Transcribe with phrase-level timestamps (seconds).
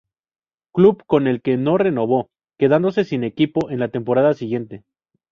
[0.73, 4.83] Club con el que no renovó, quedándose sin equipo en la temporada siguiente.